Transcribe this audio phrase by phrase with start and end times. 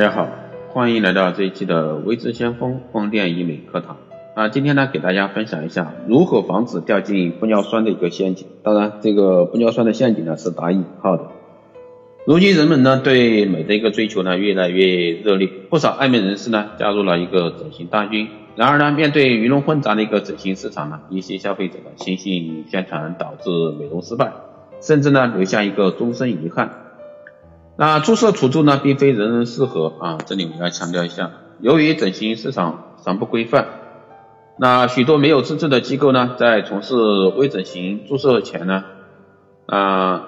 [0.00, 0.30] 大家好，
[0.70, 3.98] 欢迎来到这一期的微知先锋光电医美课堂。
[4.34, 8.46] 啊，今天呢给大家分享一下如何防止掉进玻尿酸的一个陷阱。
[8.62, 11.24] 当然，这个玻尿酸的陷阱呢是打引号的。
[12.24, 18.26] 如今人们呢对美的一个追求呢越来越热烈，不少爱美人士呢加入了一个整形大军。
[18.56, 24.32] 然而呢，面对鱼龙混杂的一个整形市场呢，一些消费者的轻信宣传导致美容失败，
[24.80, 26.79] 甚至呢留下一个终身遗憾。
[27.80, 30.18] 那注射除皱呢，并非人人适合啊！
[30.26, 31.30] 这里我要强调一下，
[31.60, 33.68] 由于整形市场尚不规范，
[34.58, 36.94] 那许多没有资质的机构呢，在从事
[37.38, 38.84] 微整形注射前呢，
[39.64, 40.26] 啊，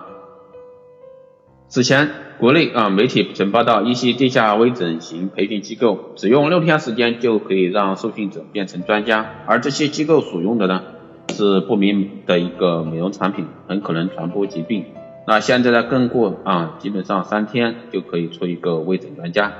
[1.68, 2.08] 此前
[2.40, 10.84] 国内啊媒体曾报道一些地下微整形培训机构，只用六天时间就可以让受训者变成专家，而这些机构所用的呢，
[11.28, 14.86] 是不明的一个美容产品，很可能传播疾病。
[15.24, 19.52] 那现在呢更过啊，基本上三天就可以出一个微整专家。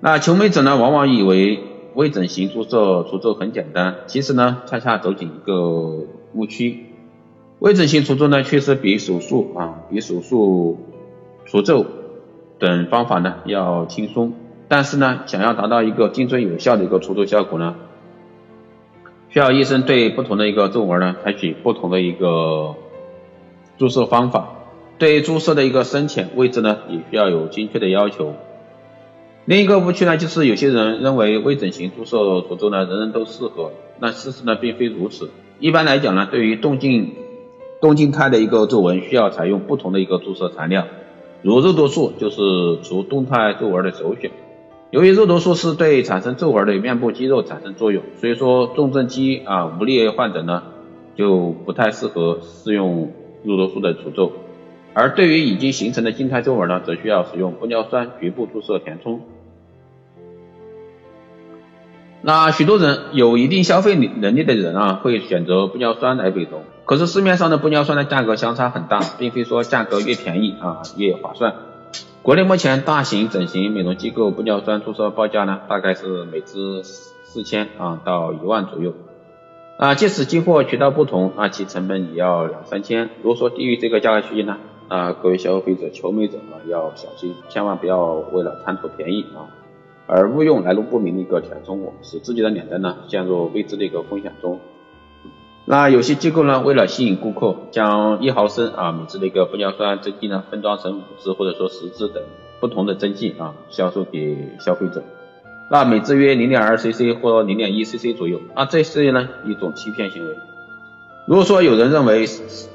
[0.00, 1.60] 那求美者呢，往往以为
[1.94, 6.86] 微整形注射除皱很简单，其实呢，恰恰走进一个误区。
[7.58, 10.78] 微整形除皱呢，确实比手术啊，比手术
[11.44, 11.84] 除皱
[12.58, 14.32] 等方法呢要轻松。
[14.66, 17.76] 但是呢，想要达到一个精准有效的一个除皱效果呢，
[19.28, 22.74] 需要医生对不同的一个皱纹呢，采取不同的一个
[23.76, 24.53] 注射方法。
[24.98, 28.34] 对注射的一个深浅位置呢，也需要有精确的要求。
[29.44, 33.72] 另一个误区呢，就是有些人认为微整形注射除皱呢，人人都适合。
[33.98, 35.30] 那事实呢，并非如此。
[35.58, 37.12] 一般来讲呢，对于动静
[37.80, 40.86] 动静态的一个皱纹，需要采用不同的一个注射材料。
[41.42, 44.30] 如肉毒素就是除动态皱纹的首选。
[44.90, 50.62] 由于肉毒素是对产生皱纹的面部肌肉产生作用，所以说重症肌啊无力患者呢，
[51.16, 54.32] 就不太适合适用肉毒素的除皱。
[54.94, 59.20] 而对于已经形成的静态皱纹呢，则需要使用玻尿酸局部注射填充。
[62.22, 66.62] 那许多人有一定消费能力的人啊，会选择玻尿酸来美容。
[66.86, 71.54] 可是市面上的玻尿酸的价格相差很大，并非说价格越便宜啊越划算。
[72.22, 78.94] 国内目前大型整形美容机构玻尿酸注射报价呢，大概是每支四千啊到一万左右。
[79.76, 83.10] 啊，即使进货渠道不同啊，其成本也要两三千。
[83.22, 84.56] 如果说低于这个价格区间呢？
[84.88, 89.48] 啊，各位消费者、求美者呢，要小心，千万不要为了贪图便宜啊，
[90.06, 94.60] 而误用来路不明的一个填充物，使自己的脸蛋呢陷入未知的一个风险中。
[95.64, 102.22] 那有些机构呢，为了吸引顾客，将一毫升啊每支的一个玻尿酸针剂呢，分装成五支或者说十支等
[102.60, 105.02] 不同的针剂啊，销售给消费者。
[105.70, 110.36] 那每支约零点二 cc 或零点一 cc 左右，那这是呢一种欺骗行为。
[111.26, 112.26] 如果说有人认为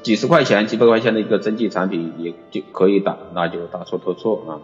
[0.02, 4.58] 几十块钱、几百块钱的一个针剂产品也就可以打，那就大错特错啊！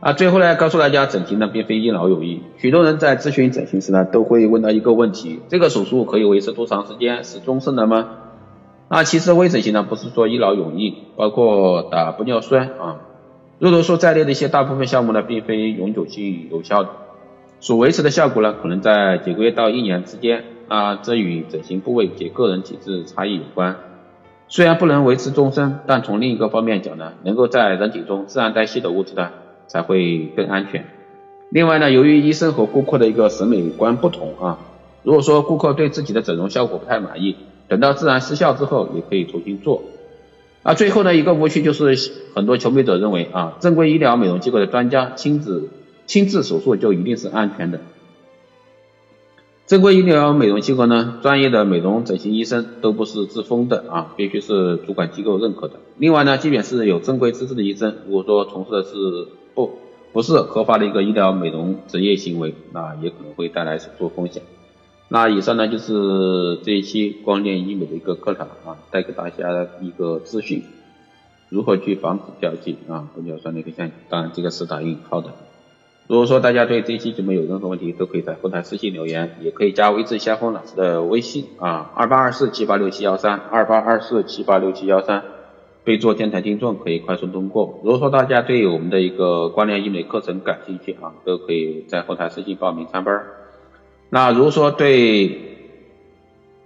[0.00, 2.42] 啊，最后呢，告诉大家，整形呢并非一劳永逸。
[2.56, 7.22] 许多人在咨询整形时呢，都会问到一个问题：这个手术可以维持多长时间？
[7.22, 8.08] 是终身的吗？
[8.88, 13.02] 那其实微整形呢，不是说一劳永逸，包括打玻尿酸啊、
[13.60, 16.90] 肉毒素在内的一些大部分项目呢，并非永久性有效的，
[17.60, 20.42] 所维持的效果呢，可能在几个月到一年之间。
[20.68, 23.76] 啊，这与整形部位及个人体质差异有关。
[24.48, 29.30] 虽然不能维持终身，但从另一个方面讲呢，能够在人体中自然代谢的物质呢，
[29.66, 30.86] 才会更安全。
[31.50, 34.58] 另外呢，由于医生和顾客的一个审美观不同啊，
[35.02, 37.36] 如果说顾客对自己的整容效果不太满意，
[37.68, 39.82] 等到自然失效之后，也可以重新做。
[40.62, 41.96] 啊，最后呢，一个误区就是
[42.34, 45.70] 很多求美者认为啊，正规医疗美容机构的专家亲自
[46.06, 47.80] 亲自手术就一定是安全的。
[49.68, 55.74] 正规医疗美容机构呢，专业的美容整形医生都不是自封的啊，必须是主管机构认可的。
[55.98, 59.72] 另外呢，即便是有正规资质的医生，如果说从事的是不
[60.14, 64.42] 不是合法的一个医疗美容职业行为，那也可能会带来手术风险。
[65.08, 70.62] 那以上呢就是这一期光电医美的一个课堂啊，带给大家一个资讯，
[71.50, 73.94] 如何去防止掉剂啊玻尿酸的一个陷阱。
[74.08, 75.34] 当然这个是打引号的。
[76.08, 85.22] 如果说大家对这期节目有任何问题，都可以在后台私信留言，也可以加微智先锋老师的微信啊，二八二四七八六七幺三，二八二四七八六七幺三，
[85.84, 87.80] 备注电台听众可以快速通过。
[87.84, 93.22] 如果说大家对我们的一个光电医美课程感兴趣啊，都可以在后台私信报名参班。
[94.08, 95.38] 那如果说对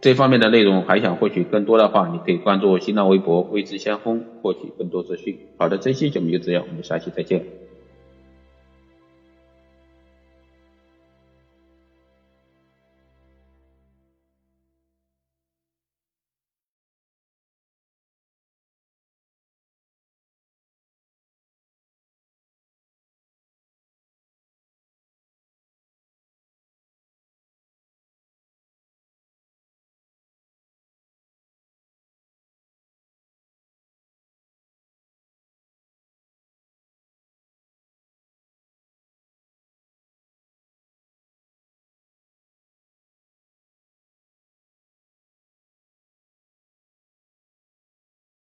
[0.01, 5.37] 这方面的内容还想获取更多的话，你可以关注新浪微博微智先锋获取更多资讯。
[5.59, 7.45] 好的，这期节目就这样，我们下期再见。